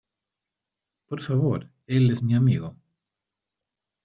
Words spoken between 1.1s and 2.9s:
favor. Él es mi amigo.